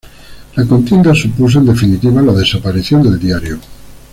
La 0.55 0.65
contienda 0.65 1.13
supuso, 1.13 1.59
en 1.59 1.67
definitiva, 1.67 2.23
la 2.23 2.33
desaparición 2.33 3.03
del 3.03 3.19
diario. 3.19 3.59